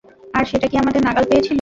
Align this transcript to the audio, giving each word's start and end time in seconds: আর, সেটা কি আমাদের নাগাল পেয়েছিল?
আর, 0.33 0.43
সেটা 0.45 0.67
কি 0.67 0.75
আমাদের 0.77 1.01
নাগাল 1.03 1.25
পেয়েছিল? 1.29 1.49